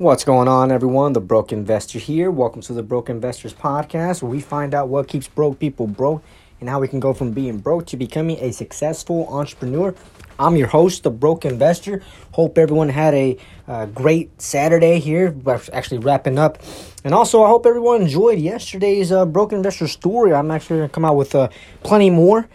[0.00, 1.12] What's going on, everyone?
[1.12, 2.30] The Broke Investor here.
[2.30, 6.22] Welcome to the Broke Investors Podcast, where we find out what keeps broke people broke
[6.58, 9.94] and how we can go from being broke to becoming a successful entrepreneur.
[10.38, 12.02] I'm your host, the Broke Investor.
[12.32, 13.36] Hope everyone had a
[13.68, 15.32] uh, great Saturday here.
[15.32, 16.62] We're actually wrapping up.
[17.04, 20.32] And also, I hope everyone enjoyed yesterday's uh, Broke Investor story.
[20.32, 21.50] I'm actually going to come out with uh,
[21.82, 22.48] plenty more.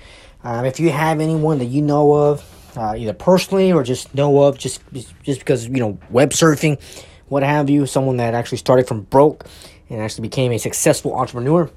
[0.43, 4.41] Um, if you have anyone that you know of, uh, either personally or just know
[4.41, 6.81] of, just just because you know web surfing,
[7.27, 9.45] what have you, someone that actually started from broke
[9.89, 11.69] and actually became a successful entrepreneur,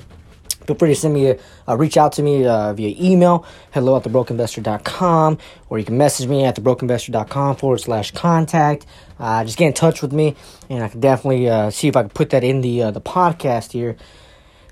[0.66, 3.96] feel free to send me a, uh, reach out to me uh, via email, hello
[3.96, 5.38] at thebrokeninvestor.com,
[5.70, 8.86] or you can message me at thebrokeninvestor.com forward slash contact.
[9.19, 10.36] Uh, just get in touch with me,
[10.69, 13.00] and I can definitely uh, see if I can put that in the uh, the
[13.00, 13.96] podcast here.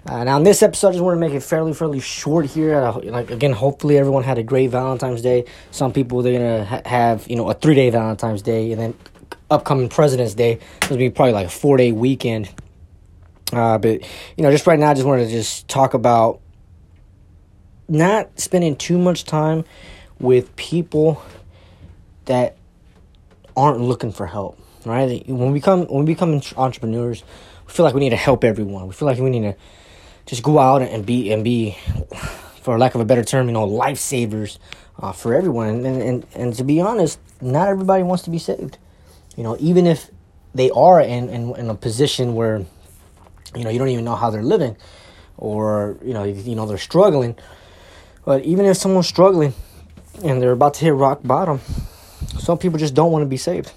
[0.08, 2.80] Now, in this episode, I just want to make it fairly, fairly short here.
[3.02, 5.46] Like again, hopefully everyone had a great Valentine's Day.
[5.72, 8.94] Some people they're gonna ha- have you know a three day Valentine's Day, and then
[9.50, 10.58] upcoming President's Day.
[10.82, 12.48] It'll be probably like a four day weekend.
[13.52, 14.02] Uh, but
[14.36, 16.40] you know, just right now, I just wanted to just talk about
[17.88, 19.64] not spending too much time
[20.18, 21.22] with people
[22.24, 22.56] that
[23.56, 24.58] aren't looking for help.
[24.84, 25.26] Right?
[25.28, 27.24] When we come when we become entrepreneurs,
[27.66, 28.86] we feel like we need to help everyone.
[28.86, 29.56] We feel like we need to
[30.26, 31.76] just go out and be and be,
[32.62, 34.58] for lack of a better term, you know, lifesavers
[34.98, 35.84] uh, for everyone.
[35.84, 38.78] And, and and to be honest, not everybody wants to be saved.
[39.36, 40.10] You know, even if
[40.54, 42.64] they are in, in, in a position where,
[43.54, 44.76] you know, you don't even know how they're living
[45.36, 47.36] or, you know, you know, they're struggling.
[48.24, 49.52] But even if someone's struggling
[50.24, 51.60] and they're about to hit rock bottom,
[52.38, 53.72] some people just don't want to be saved.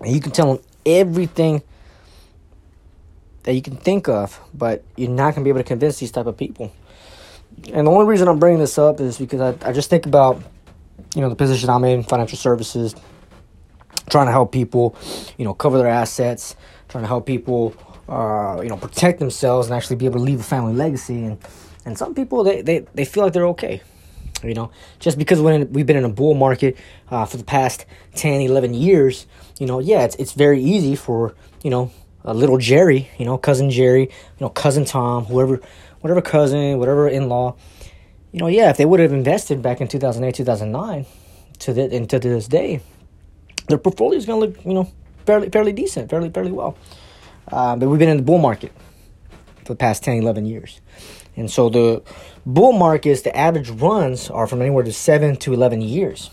[0.00, 1.62] And you can tell them everything
[3.44, 6.10] that you can think of, but you're not going to be able to convince these
[6.10, 6.72] type of people.
[7.72, 10.42] And the only reason I'm bringing this up is because I, I just think about,
[11.14, 12.94] you know, the position I'm in, financial services,
[14.08, 14.96] trying to help people,
[15.36, 16.56] you know, cover their assets,
[16.88, 17.74] trying to help people,
[18.08, 21.24] uh, you know, protect themselves and actually be able to leave a family legacy.
[21.24, 21.38] And
[21.84, 23.82] and some people they they, they feel like they're okay.
[24.42, 24.70] You know,
[25.00, 26.76] just because when we've been in a bull market
[27.10, 29.26] uh, for the past 10, 11 years,
[29.58, 31.90] you know, yeah, it's it's very easy for you know
[32.24, 35.60] a little Jerry, you know, cousin Jerry, you know, cousin Tom, whoever,
[36.00, 37.56] whatever cousin, whatever in law,
[38.32, 41.06] you know, yeah, if they would have invested back in 2008, 2009
[41.60, 42.80] to the, and to this day,
[43.68, 44.90] their portfolio is going to look, you know,
[45.26, 46.76] fairly fairly decent, fairly fairly well.
[47.50, 48.72] Uh, but we've been in the bull market
[49.64, 50.80] for the past 10, 11 years.
[51.36, 52.02] And so the
[52.44, 56.30] bull markets, the average runs are from anywhere to 7 to 11 years.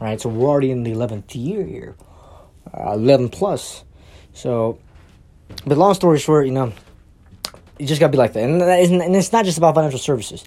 [0.00, 0.20] Right?
[0.20, 1.96] So we're already in the 11th year here.
[2.72, 3.84] Uh, 11 plus.
[4.32, 4.78] So,
[5.64, 6.72] but long story short, you know,
[7.78, 10.44] you just gotta be like that, and, and it's not just about financial services.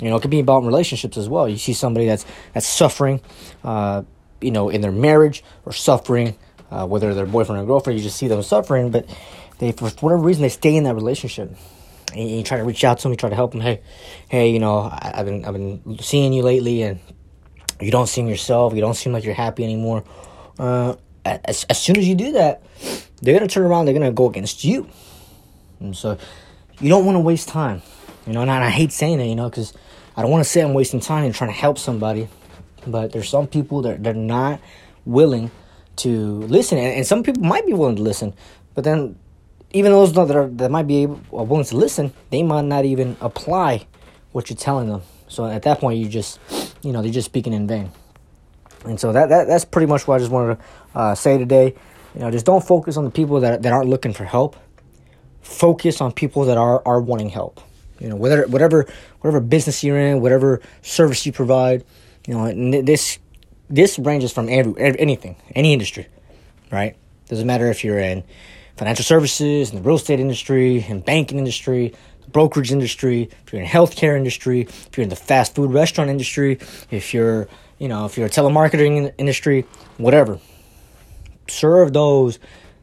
[0.00, 1.48] You know, it could be about relationships as well.
[1.48, 2.24] You see somebody that's
[2.54, 3.20] that's suffering,
[3.62, 4.04] uh,
[4.40, 6.36] you know, in their marriage or suffering,
[6.70, 9.08] uh, whether they're boyfriend or girlfriend, you just see them suffering, but
[9.58, 11.54] they, for whatever reason, they stay in that relationship.
[12.14, 13.60] And you try to reach out to them, you try to help them.
[13.60, 13.82] Hey,
[14.28, 17.00] hey, you know, I, have been, I've been seeing you lately, and
[17.80, 18.74] you don't seem yourself.
[18.74, 20.04] You don't seem like you're happy anymore.
[20.58, 22.62] Uh, as, as soon as you do that,
[23.20, 23.84] they're gonna turn around.
[23.84, 24.88] They're gonna go against you.
[25.80, 26.18] And so,
[26.80, 27.82] you don't want to waste time.
[28.26, 29.72] You know, and I hate saying it, you know, because
[30.16, 32.28] I don't want to say I'm wasting time and trying to help somebody.
[32.90, 34.60] But there's some people that they're not
[35.04, 35.50] willing
[35.96, 38.34] to listen, and, and some people might be willing to listen,
[38.74, 39.18] but then
[39.72, 43.16] even those that are that might be able, willing to listen, they might not even
[43.20, 43.86] apply
[44.32, 45.02] what you're telling them.
[45.28, 46.38] So at that point, you just,
[46.82, 47.90] you know, they're just speaking in vain.
[48.84, 51.74] And so that, that that's pretty much what I just wanted to uh, say today.
[52.14, 54.56] You know, just don't focus on the people that that aren't looking for help.
[55.42, 57.60] Focus on people that are are wanting help.
[57.98, 58.86] You know, whether whatever
[59.20, 61.84] whatever business you're in, whatever service you provide,
[62.28, 63.18] you know, this
[63.70, 66.06] this ranges from every, anything, any industry,
[66.70, 66.94] right?
[67.28, 68.22] Doesn't matter if you're in
[68.76, 71.94] financial services, in the real estate industry, in banking industry,
[72.30, 76.58] brokerage industry, if you're in healthcare industry, if you're in the fast food restaurant industry,
[76.90, 79.64] if you're, you know, if you're a telemarketing industry,
[79.96, 80.38] whatever.
[81.48, 82.38] Serve those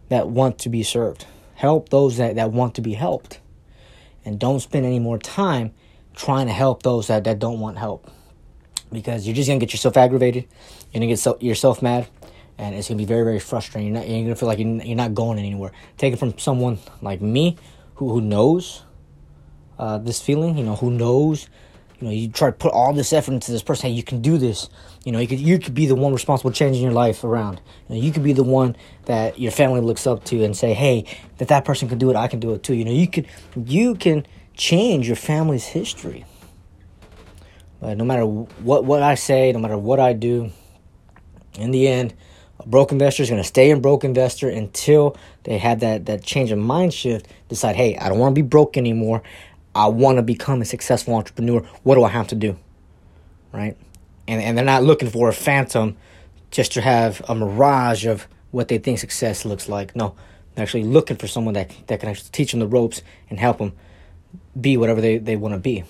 [0.10, 1.28] that want to be served.
[1.54, 3.40] Help those that, that want to be helped.
[4.24, 5.72] And don't spend any more time
[6.16, 8.10] trying to help those that, that don't want help
[8.92, 10.48] because you're just gonna get yourself aggravated.
[10.92, 12.08] You're gonna get so, yourself mad,
[12.58, 13.94] and it's gonna be very very frustrating.
[13.94, 15.72] You're not you're gonna feel like you're, you're not going anywhere.
[15.98, 17.58] Take it from someone like me,
[17.96, 18.84] who who knows
[19.78, 20.58] uh, this feeling.
[20.58, 21.48] You know, who knows.
[22.00, 23.90] You know, you try to put all this effort into this person.
[23.90, 24.70] Hey, you can do this.
[25.06, 27.62] You know, you could you could be the one responsible changing your life around.
[27.88, 30.74] You, know, you could be the one that your family looks up to and say,
[30.74, 31.06] hey,
[31.38, 32.74] that that person can do it, I can do it too.
[32.74, 36.26] You know, you could you can change your family's history
[37.86, 40.50] but no matter what what I say, no matter what I do,
[41.60, 42.16] in the end,
[42.60, 46.24] A broke investor is going to stay in broke investor until they have that, that
[46.24, 47.28] change of mind shift.
[47.50, 49.22] Decide, hey, I don't want to be broke anymore.
[49.74, 51.60] I want to become a successful entrepreneur.
[51.84, 52.58] What do I have to do?
[53.52, 53.78] Right?
[54.28, 55.98] And, and they're not looking for a phantom
[56.50, 59.96] just to have a mirage of what they think success looks like.
[59.96, 60.16] No,
[60.56, 63.58] they're actually looking for someone that, that can actually teach them the ropes and help
[63.58, 63.74] them
[64.60, 65.84] be whatever they, they want to be.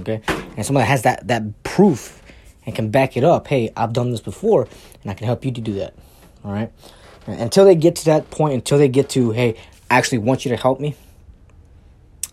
[0.00, 0.20] Okay?
[0.56, 2.22] And someone that has that, that proof
[2.66, 3.46] and can back it up.
[3.46, 4.68] Hey, I've done this before,
[5.02, 5.94] and I can help you to do that.
[6.44, 6.72] All right.
[7.26, 9.56] And until they get to that point, until they get to, hey,
[9.90, 10.94] I actually want you to help me.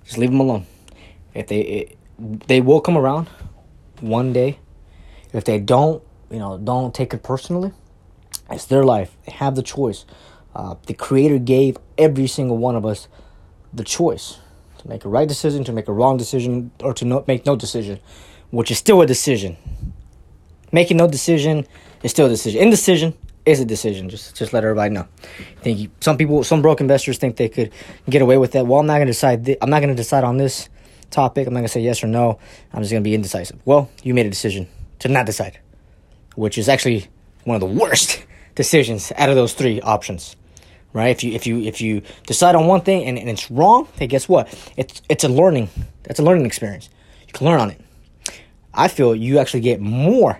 [0.03, 0.65] Just leave them alone.
[1.33, 1.97] If they it,
[2.47, 3.29] they will come around
[4.01, 4.59] one day.
[5.31, 7.71] If they don't, you know, don't take it personally.
[8.49, 9.15] It's their life.
[9.25, 10.05] They have the choice.
[10.53, 13.07] Uh, the Creator gave every single one of us
[13.73, 14.39] the choice
[14.81, 17.55] to make a right decision, to make a wrong decision, or to no, make no
[17.55, 17.99] decision,
[18.49, 19.57] which is still a decision.
[20.71, 21.67] Making no decision
[22.01, 22.61] is still a decision.
[22.61, 23.13] Indecision
[23.45, 24.09] is a decision.
[24.09, 25.07] Just just let everybody know.
[25.57, 27.71] I think you, some people, some broke investors think they could
[28.09, 28.65] get away with that.
[28.65, 29.45] Well, I'm not going to decide.
[29.45, 30.69] Th- I'm not going to decide on this
[31.09, 31.47] topic.
[31.47, 32.39] I'm not going to say yes or no.
[32.73, 33.59] I'm just going to be indecisive.
[33.65, 34.67] Well, you made a decision
[34.99, 35.59] to not decide,
[36.35, 37.07] which is actually
[37.43, 38.25] one of the worst
[38.55, 40.35] decisions out of those three options.
[40.93, 41.09] Right?
[41.09, 44.07] If you if you if you decide on one thing and, and it's wrong, hey,
[44.07, 44.53] guess what?
[44.75, 45.69] It's it's a learning.
[46.03, 46.89] That's a learning experience.
[47.27, 47.81] You can learn on it.
[48.73, 50.39] I feel you actually get more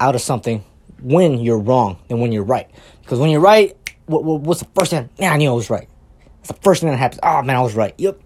[0.00, 0.64] out of something
[1.00, 2.70] when you're wrong than when you're right.
[3.02, 3.76] Because when you're right,
[4.06, 5.08] what, what, what's the first thing?
[5.18, 5.88] Man, I knew I was right.
[6.40, 7.20] It's the first thing that happens.
[7.22, 7.94] Oh man, I was right.
[7.98, 8.20] Yep,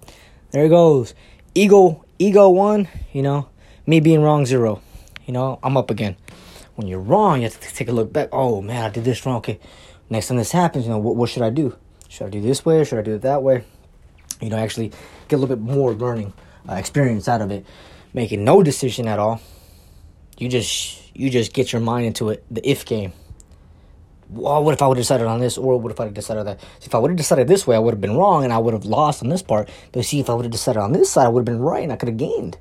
[0.51, 1.15] there it goes.
[1.55, 2.89] Ego, ego one.
[3.13, 3.49] You know,
[3.87, 4.83] me being wrong zero.
[5.27, 6.17] You know, I'm up again.
[6.75, 8.29] When you're wrong, you have to take a look back.
[8.33, 9.37] Oh man, I did this wrong.
[9.39, 9.59] Okay,
[10.11, 11.77] next time this happens, you know, what, what should I do?
[12.09, 13.65] Should I do this way or should I do it that way?
[14.41, 14.89] You know, actually
[15.29, 16.33] get a little bit more learning
[16.69, 17.65] uh, experience out of it.
[18.13, 19.41] Making no decision at all.
[20.37, 23.13] You just you just get your mind into it, the if game.
[24.31, 26.15] Well, what if I would have decided on this, or what if I would have
[26.15, 26.61] decided that?
[26.79, 28.59] See, if I would have decided this way, I would have been wrong, and I
[28.59, 29.69] would have lost on this part.
[29.93, 31.83] But see, if I would have decided on this side, I would have been right,
[31.83, 32.57] and I could have gained.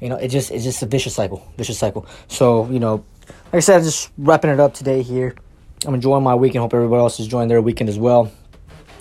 [0.00, 2.06] You know, it just it's just a vicious cycle, vicious cycle.
[2.28, 3.04] So you know,
[3.46, 5.34] like I said, I'm just wrapping it up today here.
[5.86, 6.62] I'm enjoying my weekend.
[6.62, 8.30] Hope everybody else is enjoying their weekend as well.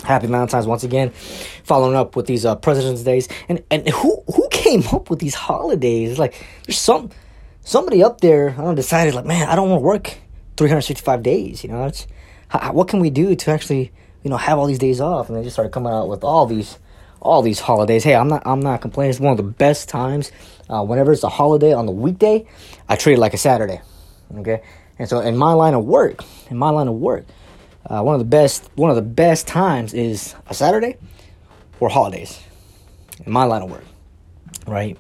[0.03, 1.11] Happy Valentine's once again.
[1.63, 5.35] Following up with these uh, President's Days, and and who who came up with these
[5.35, 6.19] holidays?
[6.19, 7.09] Like, there's some
[7.63, 10.17] somebody up there, I don't decided like, man, I don't want to work
[10.57, 11.63] 365 days.
[11.63, 12.07] You know, it's
[12.49, 13.91] how, what can we do to actually,
[14.23, 15.29] you know, have all these days off?
[15.29, 16.77] And they just started coming out with all these,
[17.21, 18.03] all these holidays.
[18.03, 19.11] Hey, I'm not, I'm not complaining.
[19.11, 20.31] It's one of the best times.
[20.69, 22.45] Uh, whenever it's a holiday on the weekday,
[22.87, 23.81] I treat it like a Saturday.
[24.35, 24.61] Okay,
[24.99, 27.25] and so in my line of work, in my line of work,
[27.87, 30.97] uh, one of the best, one of the best times is a Saturday
[31.79, 32.41] or holidays.
[33.25, 33.85] In my line of work,
[34.67, 34.97] right?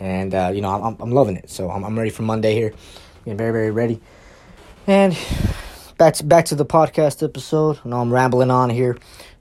[0.00, 1.50] and uh, you know I'm, I'm loving it.
[1.50, 2.72] So I'm, I'm ready for Monday here,
[3.24, 4.00] getting very very ready.
[4.86, 5.16] And
[5.98, 7.78] back to back to the podcast episode.
[7.84, 8.96] I know I'm rambling on here,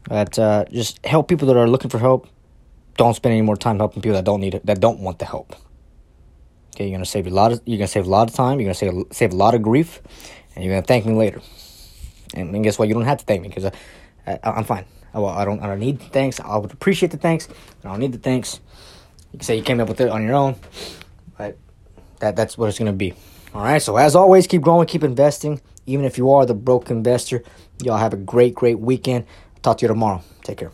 [0.07, 2.27] but uh, just help people that are looking for help.
[2.97, 5.25] Don't spend any more time helping people that don't need it, that don't want the
[5.25, 5.55] help.
[6.77, 8.59] Okay, you're gonna save a lot of you're gonna save a lot of time.
[8.59, 9.99] You're gonna save save a lot of grief,
[10.53, 11.41] and you're gonna thank me later.
[12.35, 12.87] And, and guess what?
[12.87, 13.71] You don't have to thank me because I,
[14.43, 14.85] I, am fine.
[15.11, 16.39] I, I don't I don't need thanks.
[16.39, 17.49] I would appreciate the thanks.
[17.83, 18.59] I don't need the thanks.
[19.33, 20.55] You can say you came up with it on your own,
[21.35, 21.57] but
[22.19, 23.15] that that's what it's gonna be.
[23.55, 23.81] All right.
[23.81, 25.59] So as always, keep growing, keep investing.
[25.87, 27.41] Even if you are the broke investor,
[27.81, 29.25] y'all have a great, great weekend.
[29.63, 30.21] talk to you tomorrow.
[30.43, 30.71] Take care.